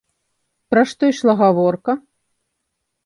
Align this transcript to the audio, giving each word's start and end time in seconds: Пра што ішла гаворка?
Пра 0.71 0.81
што 0.93 1.01
ішла 1.13 1.33
гаворка? 1.43 1.91